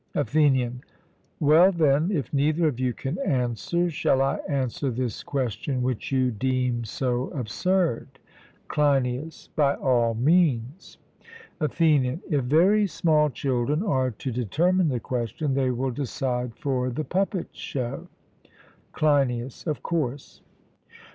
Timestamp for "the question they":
14.89-15.69